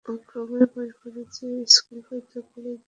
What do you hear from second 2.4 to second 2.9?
কলেজে গিয়াছি।